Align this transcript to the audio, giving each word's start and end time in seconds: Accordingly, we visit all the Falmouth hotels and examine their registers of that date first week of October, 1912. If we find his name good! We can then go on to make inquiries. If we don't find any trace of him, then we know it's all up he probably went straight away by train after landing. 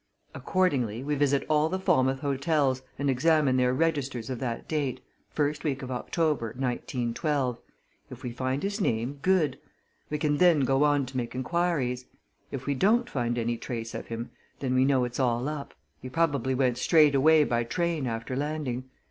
Accordingly, 0.33 1.03
we 1.03 1.13
visit 1.13 1.45
all 1.47 1.69
the 1.69 1.77
Falmouth 1.77 2.21
hotels 2.21 2.81
and 2.97 3.07
examine 3.07 3.55
their 3.57 3.71
registers 3.71 4.31
of 4.31 4.39
that 4.39 4.67
date 4.67 4.99
first 5.29 5.63
week 5.63 5.83
of 5.83 5.91
October, 5.91 6.47
1912. 6.57 7.59
If 8.09 8.23
we 8.23 8.31
find 8.31 8.63
his 8.63 8.81
name 8.81 9.19
good! 9.21 9.59
We 10.09 10.17
can 10.17 10.37
then 10.37 10.61
go 10.61 10.85
on 10.85 11.05
to 11.05 11.17
make 11.17 11.35
inquiries. 11.35 12.05
If 12.49 12.65
we 12.65 12.73
don't 12.73 13.07
find 13.11 13.37
any 13.37 13.57
trace 13.57 13.93
of 13.93 14.07
him, 14.07 14.31
then 14.57 14.73
we 14.73 14.85
know 14.85 15.03
it's 15.03 15.19
all 15.19 15.47
up 15.47 15.75
he 16.01 16.09
probably 16.09 16.55
went 16.55 16.79
straight 16.79 17.13
away 17.13 17.43
by 17.43 17.63
train 17.63 18.07
after 18.07 18.35
landing. 18.35 18.89